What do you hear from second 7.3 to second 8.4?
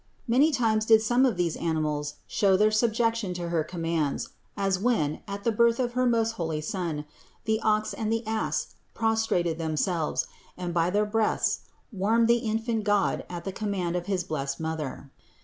the ox and the